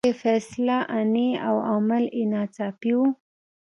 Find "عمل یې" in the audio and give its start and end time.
1.71-2.23